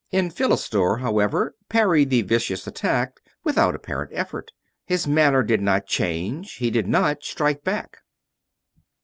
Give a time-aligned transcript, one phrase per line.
[0.11, 4.49] Enphilistor, however, parried the vicious attack without apparent effort.
[4.83, 6.53] His manner did not change.
[6.55, 7.99] He did not strike back.